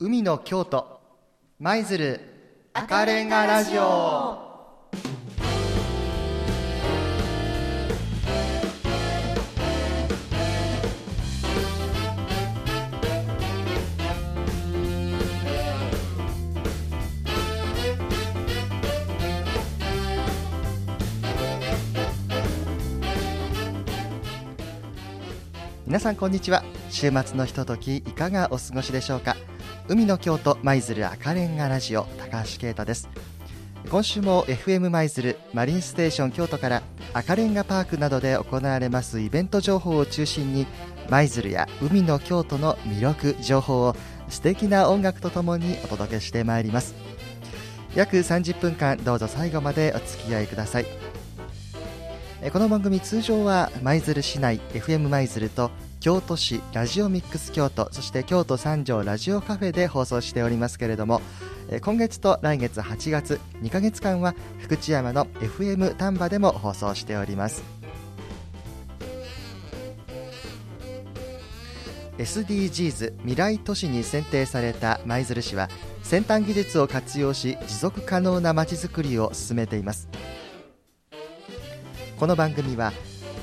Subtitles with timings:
[0.00, 1.00] 海の京都
[1.60, 2.20] 舞鶴
[2.72, 4.42] 赤レンガラジオ。
[25.86, 26.64] 皆さんこんにちは。
[26.90, 29.36] 週末のひとときいかがお過ごしでしょうか？
[29.86, 33.06] 海の京都舞鶴赤レンガラジオ高橋啓太です。
[33.90, 40.66] 今週も FM 舞鶴マリンステーション京都から赤レンガパークなどで行われますイベント情報を中心に
[41.10, 43.94] 舞鶴や海の京都の魅力情報を
[44.30, 46.94] 素敵な音楽とともにお届けしてまいります。
[47.94, 50.86] 約30分間どうぞ最後までお付き合いください。
[52.50, 55.70] この番組通常は舞鶴市内 FM 舞鶴と
[56.04, 61.22] 京都市ラジオミックス京都そして京都三条ラジオカフェで放送しておりますけれども
[61.80, 67.64] 今月と来月8月2ヶ月間は福知山の FM 丹波でも放送しております。
[72.18, 75.70] SDGs 未来都市に選定された舞鶴市は
[76.02, 80.10] 先端技術を活用し持続可能なまちづくりを進めています。
[82.18, 82.92] この番組は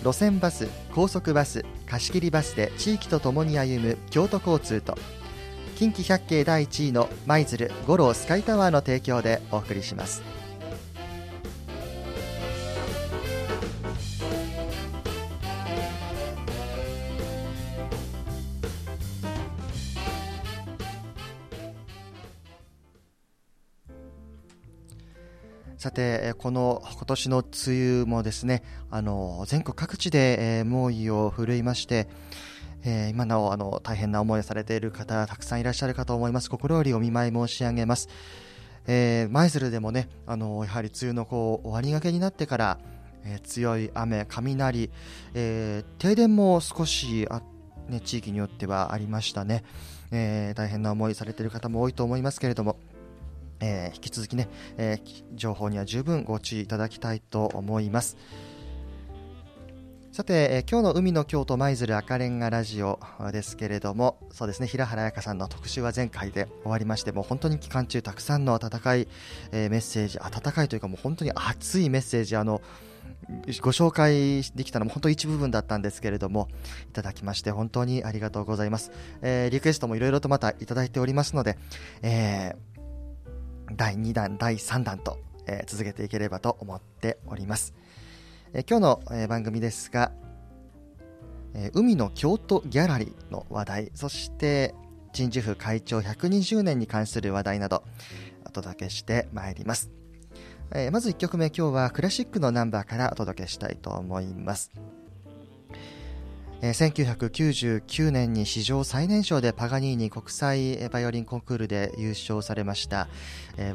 [0.03, 4.97] 路線バス高速バス貸し切りバスで地域とともに歩む京都交通と
[5.75, 10.40] 近畿百景第1位の舞鶴五郎スカイタワーの提供でお送りします。
[25.81, 27.47] さてこの今年の梅
[28.01, 32.07] 雨もですねあの全国各地で、え、猛威を振るいまして、
[32.83, 36.51] えー、今なおあの大変な思いをされている方たくさんいらっしゃるかと思います。
[36.51, 38.09] 心よりお見舞い申し上げます。
[38.85, 42.77] えー、舞鶴でもねあのやはり梅雨のこう終わりがけになってから、
[43.25, 44.91] えー、強い雨雷、
[45.33, 47.41] えー、停電も少しあ、
[47.89, 49.63] ね、地域によってはありましたね、
[50.11, 52.77] えー、大変な思いされている方も多いと思いますけれども
[53.61, 58.17] えー、引き続きね、えー、情報には十分ご注意いただきたいと思います。
[60.11, 62.99] さて、えー、今日の海の京都舞鶴赤レンガラジオ
[63.31, 69.07] ですけれどもそうですね平原彩香さんの特集は前回で終わりましてもう本当に期間中たくさんの温かい、
[69.53, 72.61] えー、メッセージ温かいというかもう本当に熱いメッセージあの
[73.61, 76.49] ご紹介できたのも本当一部分だったんですけれども
[76.89, 81.57] いただきまして本当にありがとうございます、えー、リクエストもいろいろとまたいただいておりますので、
[82.01, 82.70] えー
[83.75, 87.73] 第2弾、第3弾と、えー、続けていければと思っております。
[88.53, 90.11] え、今日の、え、番組ですが、
[91.53, 94.73] え海の京都ギャラリーの話題、そして
[95.13, 97.83] 鎮守府会長120年に関する話題など
[98.45, 99.91] お届けしてまいります。
[100.73, 104.71] えまず1曲目、今日はクラシックのナンバーからお届けしたいと思います。
[106.61, 113.07] 1999年に史上最年少でパガニーニ国際バイオリンコンクールで優勝されました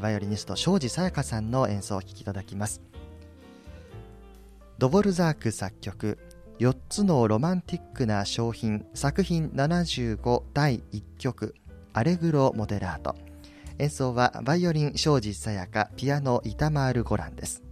[0.01, 2.81] バイオリニスト庄司さやかさんの演奏を聴きいただきます。
[4.77, 6.17] ドボルザーク作曲
[6.59, 11.55] 4つのロマンティックな商品作品75第1曲
[11.93, 13.15] アレグロ・モデラート。
[13.79, 17.66] 演奏はバイオリン庄司さやかピアノイタマール・ゴランです。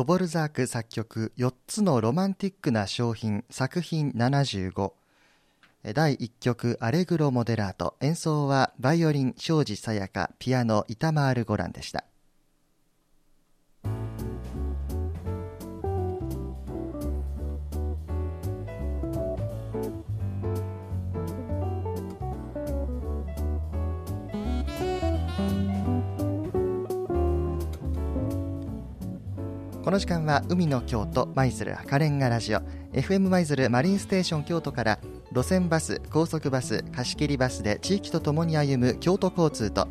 [0.00, 4.92] ドボルザーク作曲4つのロマンティックな商品作品75
[5.92, 7.96] 第1曲アレグロモデラート。
[8.00, 12.04] 演奏はバイオリン庄司さやかピアノ板丸五蘭でした。
[29.90, 32.60] この時間は海の京都舞鶴赤レンガラジオ。
[32.92, 35.00] FM 舞鶴マリンステーション京都から
[35.32, 39.88] 路線バス高速バス貸切バスで地域とともに歩む京都交通と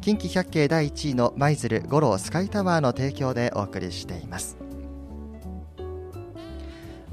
[0.00, 4.56] 近畿百景第1位の舞鶴五郎スカイタワーの提供でお送りしています。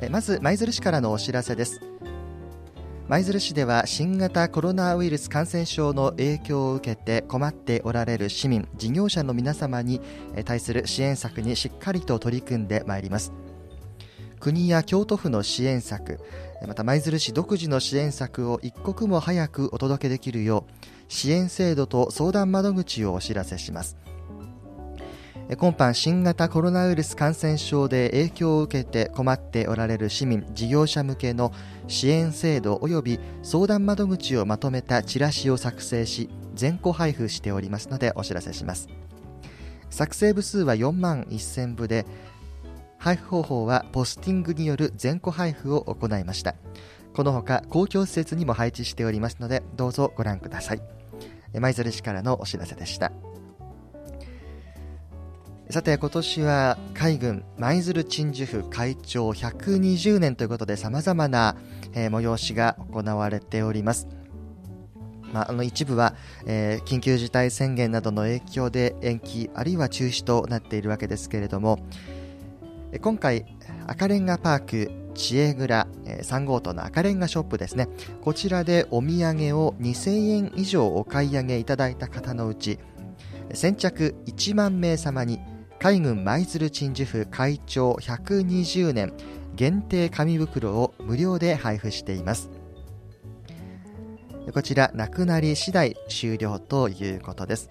[0.09, 1.81] まず舞鶴市からのお知らせです。
[3.09, 9.99] 舞鶴市では新型コロナウイルス感染症の影響を受けて困っておられる市民事業者の皆様に
[10.45, 13.33] 対する支援策にしっかりと取り組んでまいります。
[14.39, 16.19] 国や京都府の支援策
[16.65, 20.73] また舞鶴市独自の支援策を一刻も早くお届けできるよう
[21.09, 23.97] 支援制度と相談窓口をお知らせします。
[25.49, 31.51] 今般新型コロナウイルス感染症で影響を受けて困っておられる市民事業者向けの
[31.87, 38.87] 支援制度及び相談窓口をまとめたチラシを作成し全個配布しておりますのでお知らせします。
[39.89, 42.05] 作成部数は4万1000部で
[42.97, 46.55] 配布方法はポスティングによる全個配布を行いました。
[47.13, 50.81] このほか公共施設にも配置しておりますのでどうぞご覧ください。
[51.53, 53.11] 舞鶴市からのお知らせでした。
[55.69, 61.55] さて今年は海軍舞鶴鎮守府会長120年ということでさまざまな、
[61.93, 64.07] えー、催しが行われております。
[65.31, 66.13] まあ、あの一部は、
[66.45, 71.79] えー、緊急事態宣言などの影響で延期あるいは中止となっているわけですけれども
[73.01, 73.45] 今回
[73.87, 77.87] 赤レンガパーク知恵蔵、えー、3号棟の赤レンガショップですね
[78.21, 82.77] こちらでお土産を2000円以上お買い上げいただいた方のうち
[83.55, 85.39] 先着1万名様に
[85.83, 89.11] 海軍舞鶴鎮守府会長120年
[89.53, 92.49] 限定紙袋を無料で配布しています。
[94.53, 97.69] こちらなくなり次第終了ということです。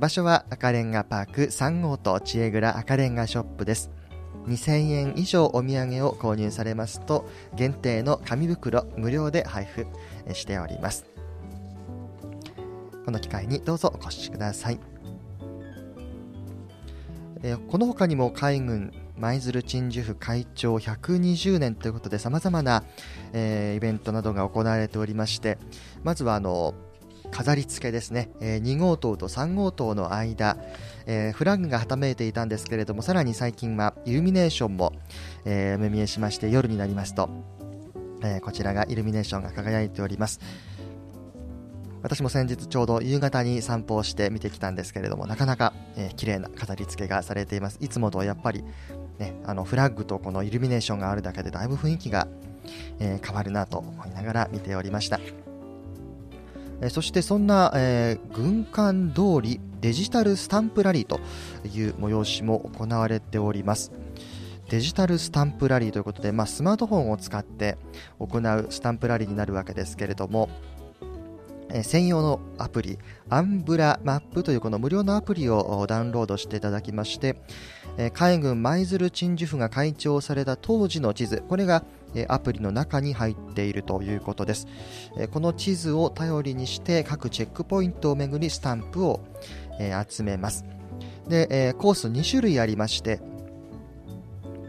[0.00, 3.92] 場所は赤レンガパーク3号と知恵蔵赤レンガショップです。
[4.48, 9.86] 2000円以上お土産を購入されますと限定の紙袋無料で配布
[10.34, 11.06] しております。
[13.04, 14.91] この機会にどうぞお越しください。
[17.42, 22.84] えー、この他にも海軍舞鶴鎮守府会長120年ということでさまざまな、
[23.32, 25.58] えー、イベントなどが行われておりまして
[26.02, 26.74] まずはあの
[27.30, 30.56] 飾り付けですね、えー、2号棟と3号棟の間、
[31.06, 34.92] えー、フラッグがはためいていたんですけれどもさらに最近はイルミネーションも、
[35.44, 37.30] えー、目見えしまして夜になりますと、
[38.22, 40.40] え、こちらがイルミネーションが輝いております。
[42.02, 47.78] 私も先日ちょうど夕方に散歩をして見てきたんですけれどもなかなか、えー、綺麗な飾り付けがされています。
[47.80, 48.64] いつもとやっぱり、
[49.18, 52.26] ね、あのフラッグとこのイルミネーションがあるだけでだいぶ雰囲気が、
[52.98, 55.20] えー、変わるなと思いながら見ておりました、
[56.80, 61.20] えー、そしてそんな、え、軍艦通りデジタルスタンプラリーと
[61.64, 63.92] いう催しも行われております。
[64.70, 67.76] デジタルスタンプラリーということで、まあ、スマートフォンを使って
[68.18, 70.48] 行うスタンプラリーになるわけですけれども
[71.72, 72.98] え専用のアプリ、
[73.30, 77.36] アンブラマップというこの無料のアプリをダウンロードしていただきまして、
[77.96, 81.82] え海軍舞鶴鎮守府が開庁された当時の地図、これが
[82.28, 84.66] アプリの中に入っているということです。
[85.32, 89.20] この地図を頼りにして各チェックポイントをめぐりスタンプを
[90.08, 90.66] 集めます。
[91.26, 93.20] で、コース2種類ありまして、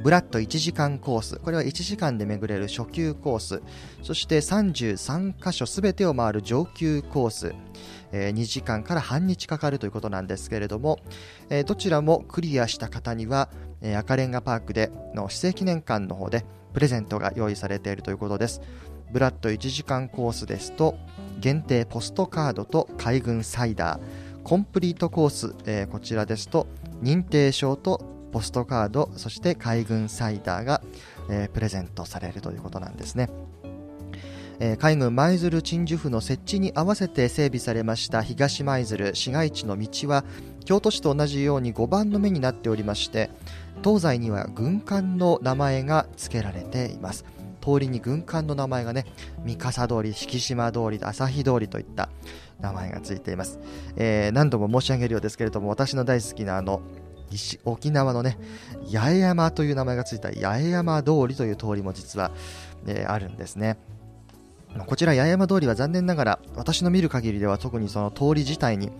[0.04, 3.62] ブラッド1時間コース、これは1時間で巡れる初級コース、
[4.02, 7.56] そして33箇所すべてを回る上級コース、
[8.12, 11.00] え2時間から半日かかるということなんですけれども、
[11.50, 13.48] えどちらもクリアした方には、
[13.82, 16.44] え赤レンガパークでの施政記念館の方で
[16.74, 18.60] プレゼントが用意されているということです。
[19.14, 20.98] ブラッド1時間コースですと、
[21.40, 26.68] 限定ポストカードと海軍サイダー、コンプリートコース、えー、こちらですと、
[27.02, 30.82] 認定証とポストカード、そして海軍サイダーが、
[31.30, 33.30] えー、プレゼントされるということなんですね。
[34.60, 40.24] えー、海軍舞鶴鎮守府の設置に合わせて整備されました東舞鶴市街地の道は
[40.64, 43.32] 京都市と同じように5番の目になっておりまして
[43.84, 47.26] 東西には軍艦の名前が付けられています
[47.64, 49.06] 通りに軍艦の名前がね
[49.44, 52.10] 三笠通り、敷島通り、旭通りといった
[52.60, 53.60] 名前が付いています、
[53.96, 56.82] えー、何度も申し上げるようですけれども私の大好きなあの
[57.66, 58.38] 沖縄のね
[58.92, 62.32] 八重山という名前がついた八重山通りという通りも実は、
[62.88, 63.78] えー、あるんですね。
[64.88, 68.92] こちら八重山通りは残念ながら私の見る限りでは特にその通り自体に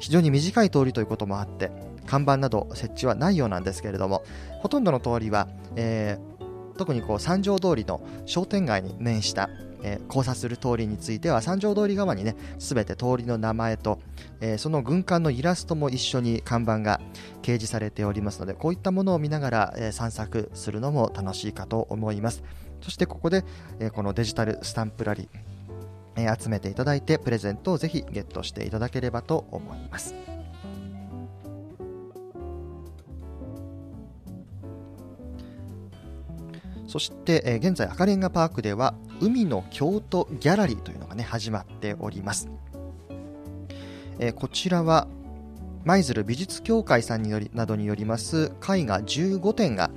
[0.00, 1.70] 非常に短い通りということもあって
[2.06, 4.24] 看板など設置はないようなんですけれども
[4.60, 9.48] ほとんどの通りは、えー、特にこう三条通りの商店街に面した、
[9.84, 14.00] えー、交差する通りについては三条通り側にね全て通りの名前と、
[14.40, 17.00] えー、その軍艦のイラストも一緒に看板が
[17.42, 22.42] 掲示されておりますのでこういったものを見ながら、え散策するのも楽しいかと思います。
[22.80, 23.44] そしてここで、
[23.80, 30.14] えこのデジタルスタンプラリー、え集めていただいてプレゼントをぜひゲットしていただければと思います。
[36.94, 42.48] そして、え現在赤レンガパークでは海の京都ギャラリーというのがね始まっております、
[44.20, 45.08] えこちらは
[45.84, 49.90] 舞鶴美術協会さんによりなどによります絵画15点が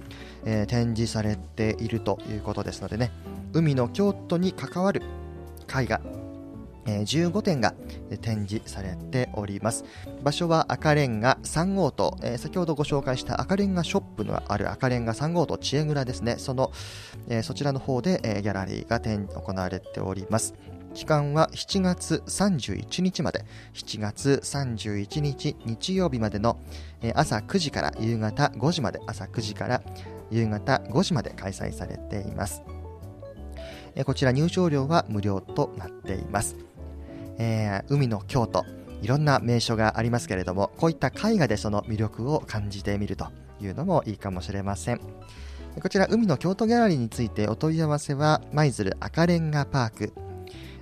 [0.49, 3.11] えー、展示されているということですのでね
[3.51, 5.01] 海の京都に関わる
[5.67, 5.99] 絵画
[6.87, 7.73] 15点が
[8.21, 9.83] 展示されております。
[10.23, 16.35] 場所は赤レンガ3号棟、先ほどご紹介した赤レンガショップのある赤レンガ3号棟知恵蔵ですね。
[16.37, 16.71] その、
[17.43, 20.53] そちらの方で、ギャラリーが展行われております。
[20.93, 23.45] 期間は7月31日まで。
[23.73, 26.57] 7月31日日曜日までの
[27.13, 28.99] 朝9時から夕方5時まで。
[29.05, 29.83] 朝9時から
[30.31, 32.63] 夕方5時まで開催されています。
[34.05, 36.55] こちら入場料は無料となっています。
[37.37, 38.65] えー、海の京都、
[39.01, 43.27] いろんな名所がありますけれども、こういった絵画でその魅力を感じてみると
[43.61, 45.01] いうのもいいかもしれません。
[45.81, 50.13] こちら、海の京都ギャラリーについてお問い合わせは、舞鶴赤レンガパーク、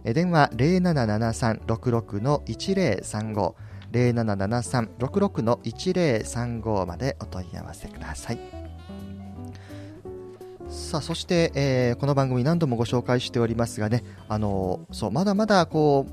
[0.06, 3.54] 電話0773-66-1035、
[3.92, 8.40] 0773-66-1035までお問い合わせください。
[10.68, 16.12] さあそして、えー、この番組何度もご紹介しておりますがね、あのそうまだまだこう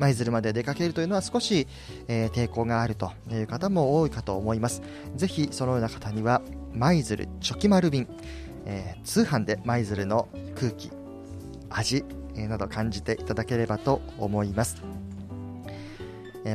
[0.00, 1.68] 舞鶴まで出かけるというのは少し、
[2.08, 4.82] えー、抵抗があるという方も多いかと思います。
[5.14, 6.42] ぜひそのような方には
[6.72, 8.08] 舞鶴チョキ丸便、
[8.64, 10.90] えー、通販で舞鶴の空気、
[11.68, 12.04] 味、
[12.34, 14.82] えー、など感じていただければと思います。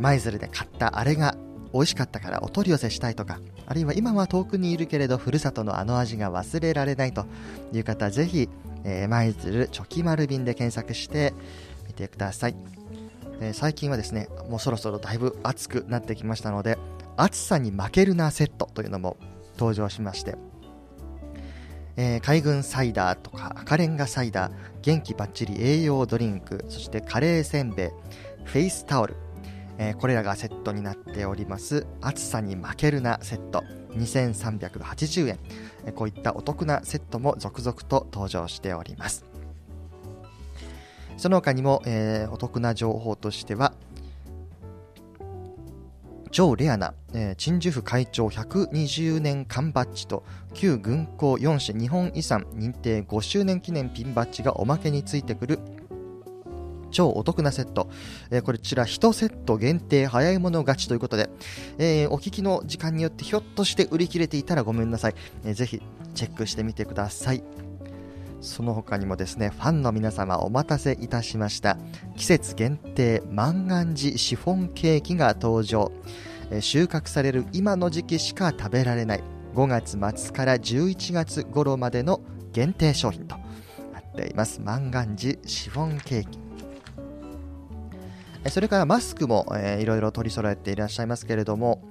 [0.01, 1.37] 舞鶴で買ったあれが
[1.71, 7.25] 美味しかったからお取り寄せしたいとか、あるいは今は遠くにいるけれど、ふるさとのあの味が忘れられないと
[7.71, 8.49] いう方、ぜひ、
[8.83, 11.33] えー、舞鶴チョキまる便で検索して
[11.87, 12.55] みてください、
[13.41, 16.77] え、最近はですね、もうそろそろだいぶ暑くなってきましたので、
[17.17, 19.17] 暑さに負けるなセットというのも
[19.57, 20.35] 登場しまして、
[21.97, 27.89] えー、海軍サイダーとか赤レンガサイダー、元気ばっちり栄養ドリンク、そしてカレーせんべい、
[28.43, 29.15] フェイスタオル、
[29.77, 31.87] えー、これらがセットになっております。
[32.01, 33.63] 暑さに負けるなセット
[33.95, 35.39] 2380円、
[35.85, 39.34] え、こういったお得なセットも続々と登場しております。
[41.17, 43.73] その他にも、えー、お得な情報としては
[46.31, 55.59] 超レアな、えー、鎮守府会長120年缶バッジと旧軍港4市日本遺産認定5周年記念ピンバッジがおまけについてくる
[56.91, 57.89] 超お得なセット、
[58.31, 61.29] えー、こちら1セット限定早い者勝ちということで、
[61.77, 65.81] えー、お聞きの時間によってひょっとして売り切れていたらごめんなさい、えー、ぜひ
[66.15, 67.64] チェックしてみてください。
[68.45, 71.77] その他にもですねファンの皆様お待たせいたしました。
[72.15, 75.91] 季節限定万願寺シフォンケーキが登場。
[76.59, 79.23] 収穫される今の時期しか食べられない。
[79.55, 79.67] 5
[79.99, 82.21] 月末から11月頃までの
[82.53, 83.35] 限定商品と。
[83.91, 84.61] なっています。
[84.61, 86.39] 万願寺シフォンケーキ。
[88.49, 91.81] それからマスクも、え、いろいろ取り揃えていらっしゃいますけれども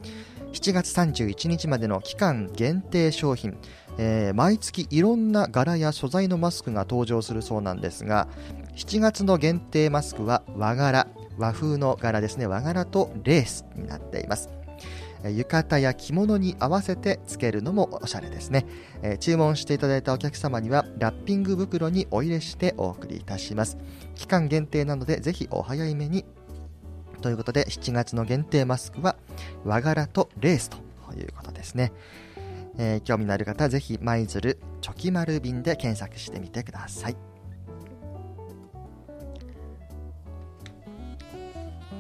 [0.52, 3.58] 7月31日までの期間限定商品、
[3.98, 8.26] えー、毎月いろんな柄や素材のマスクが登場するそうなんですが
[8.74, 11.06] 7月の限定マスクは和柄
[11.38, 12.46] 和風の柄ですね。
[12.46, 14.50] 和柄とレースになっています。
[15.24, 18.66] 浴衣や着物に合わせてつけるのもおしゃれですね、
[19.00, 23.78] えー、注文していただいたお客様にはラッピング袋にお入れしてお送りいたします。
[24.14, 26.24] 期間限定なのでぜひお早い目に。
[27.22, 29.16] ということで7月の限定マスクは
[29.64, 30.76] 和柄とレースと
[31.14, 31.92] いうことですね、
[32.78, 37.16] えー、興味のある方はぜひ舞鶴チョキ丸便で検索してみてください。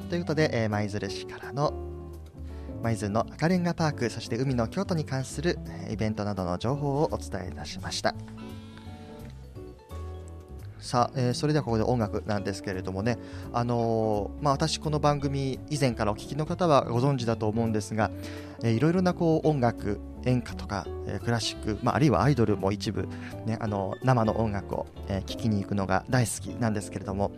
[0.08, 1.72] ということで、えー、舞鶴市からの
[2.82, 5.58] 舞鶴の赤レンガパークそして海の京都に関する
[5.90, 8.14] イベントなどの情報をお伝えいたしました。
[10.84, 13.16] さあ、えー、それではここで音楽なんですけれどもね、
[13.54, 18.10] あのー、まあ、私、この番組以前からお聴きの方はご存知だと思うんですが、
[18.62, 23.08] えー、いろいろなこう音楽、演歌とか、え、クラシック、まあ、あるいはアイドルも一部、
[23.46, 27.32] ね、あの生の音楽を、えー、きに行くのが大好きなんですけれども、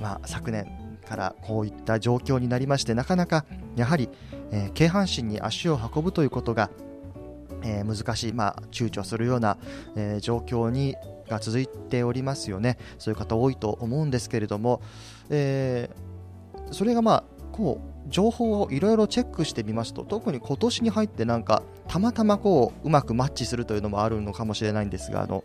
[0.00, 3.44] まあ、昨年からこういった状況になりましてなかなか
[3.76, 4.08] やはり、
[4.50, 6.70] えー、京阪神に足を運ぶということが、
[7.64, 9.58] えー、難しい、まあ、躊躇するような、
[9.96, 10.96] え、状況に
[11.28, 12.78] が続いておりますよね。
[12.98, 14.82] そういう方多いと思うんですけれども、
[15.30, 15.88] え、
[16.70, 25.44] それがまあこう情報をいろいろチェックしてみますと特に今年に入ってなんかたまたまこううまくマッチするというのもあるのかもしれないんですがあの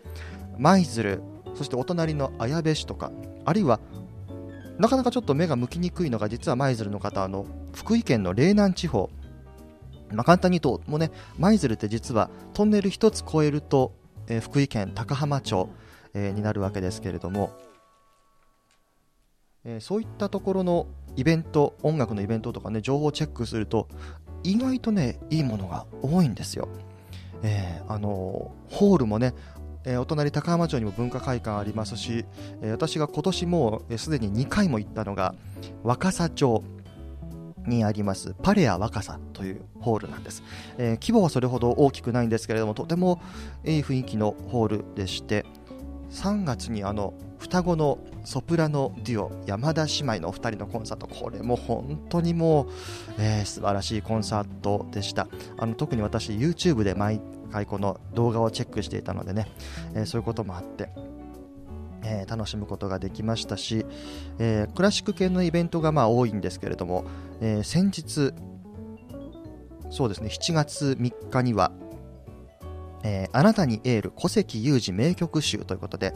[0.57, 1.21] 舞鶴
[1.55, 3.11] そしてお隣の綾部市とか
[3.45, 3.79] あるいは
[4.77, 9.09] なかなかちょっと目が向きにくいのが実は舞鶴の方あの福井県の嶺南地方。
[10.11, 13.91] まあ、簡単に言うと、もうね、舞鶴って実はトンネル1つ越えると、
[14.27, 15.69] えー、福井県高浜町、
[16.13, 17.51] えー、になるわけですけれども、
[19.65, 20.87] えー、そういったところの
[21.17, 23.89] イベント、音楽のイベントとかね、情報をチェックすると、
[24.43, 26.69] 意外とね、いいものが多いんですよ。
[27.43, 29.33] えー、あのホールもね、
[29.85, 32.25] えー、お隣高浜町にも文化会館ありますし、
[32.61, 35.35] え、私が今年もすで、に2回も行ったのが
[35.83, 36.63] 若狭町
[37.67, 40.41] にありますパレア若狭というホールなんです、
[40.77, 43.21] えー、規模はそれほど大きくないんですけれどもとても
[43.65, 45.45] いい雰囲気のホールでして
[46.17, 52.67] 3月にあの双子のソプラノデュオ山田姉妹のお二人のコンサートこれも本当にもう、
[53.19, 55.27] えー、素晴らしいコンサートでした。
[55.57, 59.47] あの特に私 YouTube で毎回この動画をチェックしていたのでね、
[59.93, 60.89] えー、そういうこともあって
[62.03, 63.85] えー、楽しむことができましたし、
[64.39, 67.05] えー、クラシック系のイベントがまあ多いんですけれども、
[67.41, 68.33] えー、先日、
[69.89, 71.71] そうですね、7月3日には、
[73.03, 76.13] えー、あなたにエール小関裕二名曲集ということで、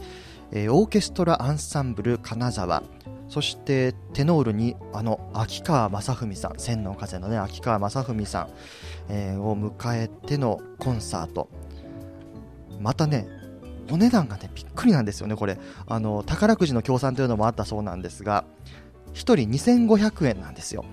[0.50, 2.82] えー、オーケストラアンサンブル金沢
[3.28, 8.48] そしてテノールにあの秋川雅史さん千の風のね秋川雅史さん、
[9.08, 11.48] えー、を迎えてのコンサート
[12.80, 13.26] またね
[13.90, 18.44] お値段がねびっくりなんですよね、これあの宝くじの協賛というのもあったそうなんですが
[19.12, 19.34] 1人
[19.86, 20.84] 2500円なんですよ。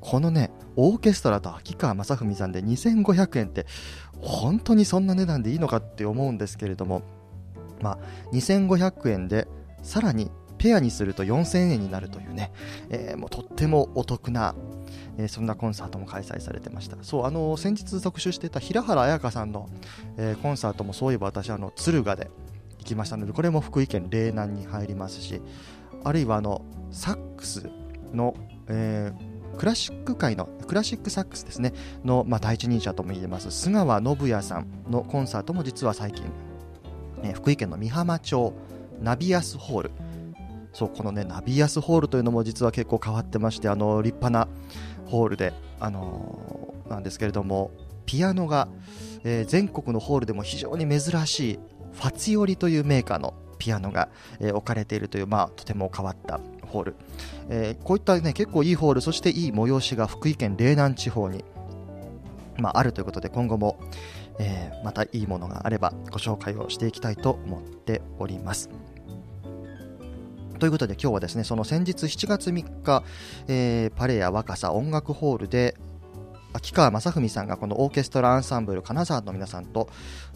[0.00, 3.64] このねオーケストラと秋川雅史さんで2500円って
[4.24, 7.02] 本当にそんな値段でいいのかって思うんですけれども、
[7.80, 7.98] まあ、
[8.32, 9.46] 2500円で
[9.82, 12.50] さらにペアにすると4000円になるというね、
[12.88, 14.54] えー、もうとってもお得な、
[15.18, 16.96] えー、そんなコンサートも開催されてました。
[17.02, 19.68] そうあの先日特集してた平原綾香さんの、
[20.16, 22.30] えー、コンサートもそういえば私あの敦賀で
[22.78, 25.42] 行きましたのでこれも福井県嶺南に入りますし
[26.02, 27.68] あるいはあのサックス
[28.14, 28.34] の、
[28.68, 31.72] えー、クラシック界のクラシックサックスですね
[32.04, 33.48] の、まあ、第一人者とも言えます。
[33.48, 36.24] 須川信也さんのコンサートも実は最近、
[37.22, 38.52] え、福井県の美浜町
[39.00, 39.90] ナビアスホール。
[40.72, 44.48] そうこのねナビアスホールというのも実は結構変わってましてあの立派な
[45.06, 47.70] ホールで、あのー、なんですけれども
[48.06, 48.68] ピアノが、
[49.22, 51.58] えー、全国のホールでも非常に珍しい
[51.92, 53.34] ファツィオリというメーカーの
[53.64, 56.96] ピアノが、え、置かれているという、まあ、とても変わったホール、
[57.48, 61.44] えこういったね結構いいホールそしていい催しが福井県嶺南地方に、
[62.58, 63.78] まあ、あるということで今後も、
[64.38, 68.68] えまたいいものがあればご紹介をしていきたいと思っております。
[70.58, 73.02] ということで今日はですねその先日7月3日、
[73.48, 75.76] えー、パレア若狭音楽ホールで
[76.54, 79.88] 秋川雅史さんがこのオーケストラアンサンブル金沢の皆さんと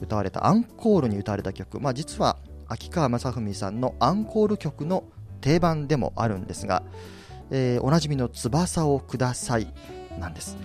[0.02, 2.36] 歌われたアンコールに歌われた曲、まあ、実は
[2.68, 5.04] 秋川雅史さんのアンコール曲の
[5.40, 6.82] 定番でもあるんですが、
[7.50, 9.72] えー、おなじみの「翼をください」
[10.18, 10.56] なんです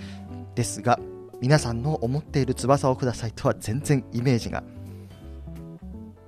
[0.55, 0.99] ですが
[1.41, 4.63] 皆さんの思っている翼をくださいとは全然イメージが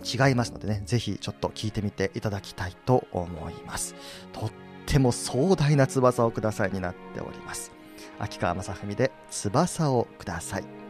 [0.06, 3.96] 違いますのでね、ぜひちょっと聞いてみていただきたいと思います。
[4.32, 4.52] とっ
[4.86, 7.72] ても壮大な翼をくださいになっております。
[8.20, 10.85] 秋川雅史で翼をください。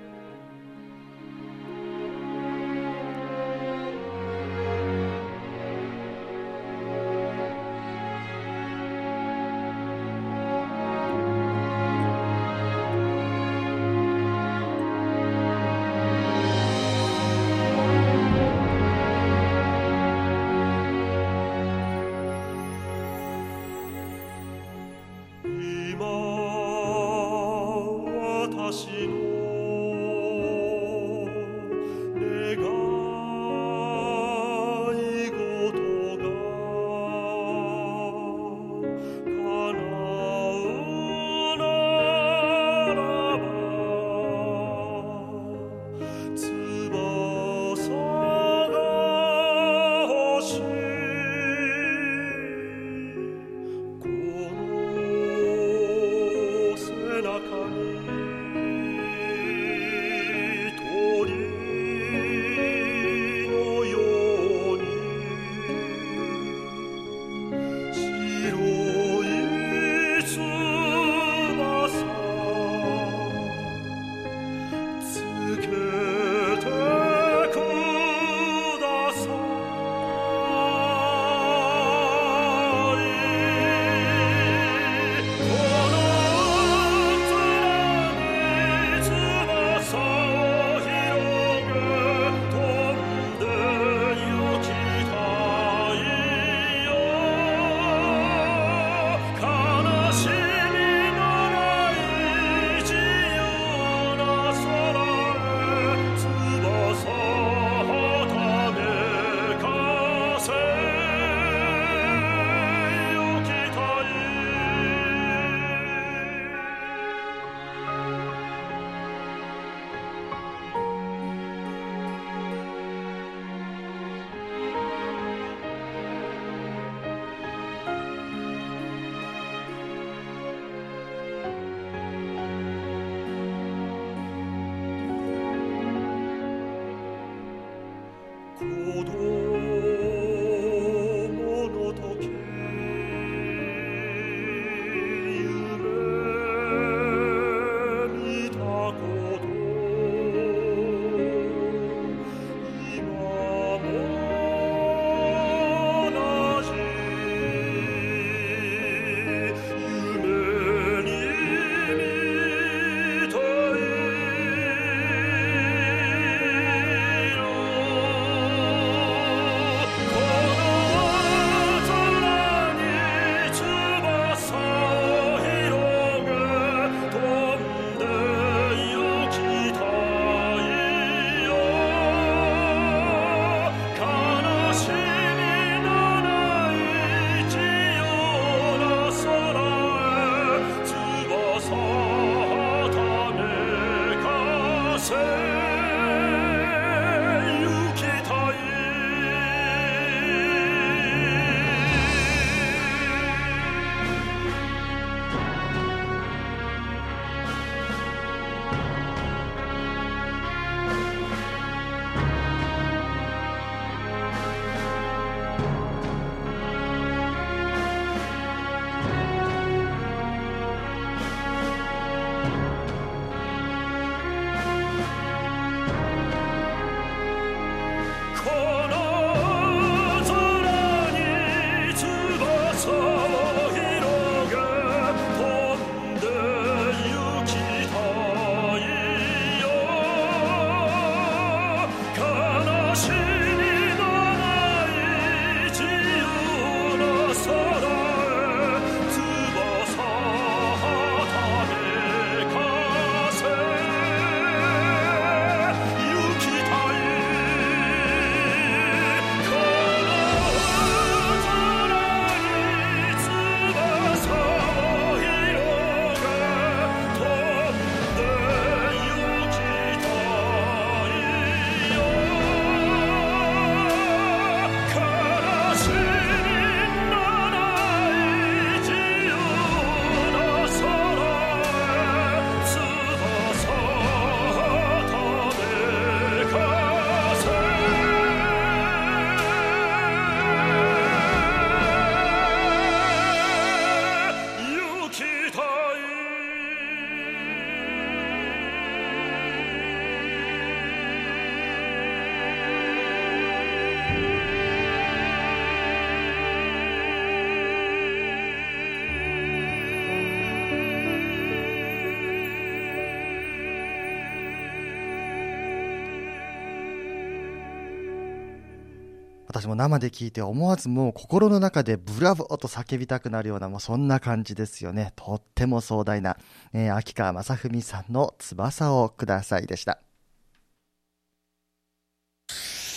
[319.56, 325.14] 私も生で聞いて思わずもう心の中でブラボーと叫びたくなるようなもうそんな感じですよね。
[325.16, 326.36] とっても壮大な、
[326.74, 330.02] えー、秋川雅史さんの翼をくださいでした。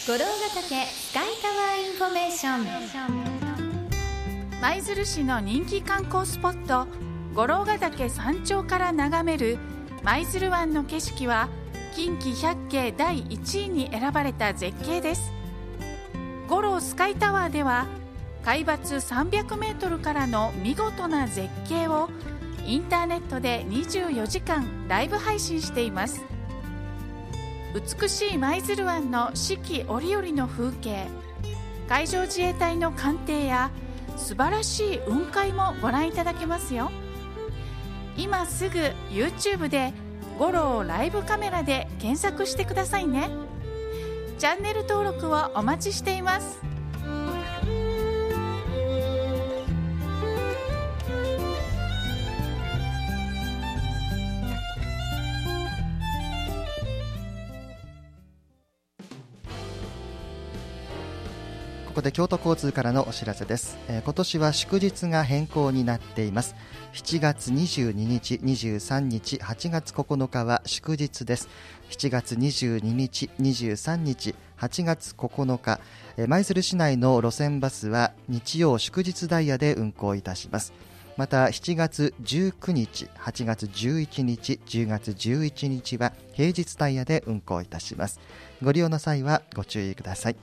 [0.09, 0.25] 五老ヶ
[0.63, 2.67] 岳スカイタワーインフォメーション
[4.61, 6.89] 舞鶴市の人気観光スポット
[7.35, 9.59] 五老ヶ岳山頂から眺める
[10.03, 11.49] 舞鶴湾の景色は
[11.95, 15.38] 近畿百景第1位に選ばれた絶景です
[16.49, 17.87] 五郎スカイタワーでは
[18.43, 22.09] 海抜300メートルからの見事な絶景を
[22.65, 26.25] インターネットで24時間ライブ配信しています。
[28.01, 31.07] 美しい舞鶴湾の四季折々の風景
[31.87, 33.71] 海上自衛隊の艦艇や
[34.17, 36.91] 素晴らしい雲海もご覧いただけますよ。
[38.17, 38.79] 今すぐ
[39.11, 39.93] YouTube で
[40.41, 43.29] 「五郎ライブカメラ」で検索してくださいね。
[44.39, 46.78] チャンネル登録をお待ちしています。
[62.09, 66.57] で京都交通からのお知らせです、えー、今年は祝日が変更になっています。
[66.95, 71.51] 7月22日23日8月9日は祝日です。
[71.91, 75.81] 7月22日23日8月9日
[76.27, 80.73] 舞鶴市内の路線バスは日曜祝日ダイヤで運行いたします。
[81.19, 88.19] また7月19日、8月11日、10月11日は平日ダイヤで運行いたします。
[88.63, 90.37] ご利用の際はご注意ください。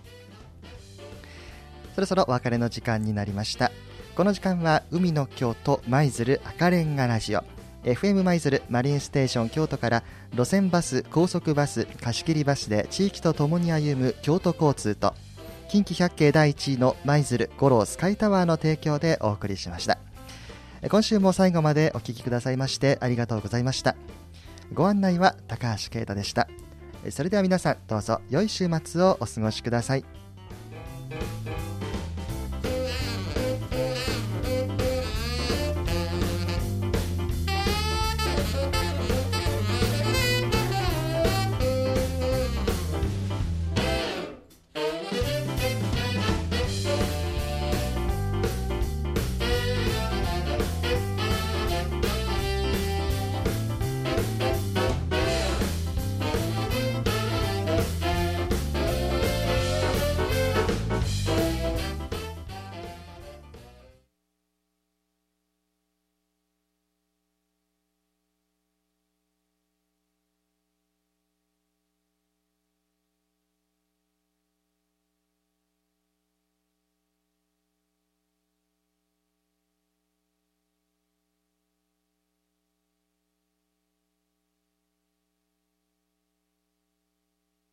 [1.96, 3.72] そろそろお別れの時間になりました。
[4.18, 7.44] この時間は海の京都舞鶴赤レンガラジオ。
[7.86, 10.04] FM 舞鶴マリンステーション京都から
[10.34, 15.14] 路線バス高速バス貸切バスで地域とともに歩む京都交通と
[15.70, 19.98] 近畿百景第1位の舞鶴五郎スカイタワーの提供でお送りしました。
[20.90, 23.96] 今週も最後までお聴きくださいましてありがとうございました。
[24.74, 26.50] ご案内は高橋啓太でした。
[27.10, 30.04] それでは皆さんどうぞ良い週末をお過ごしください。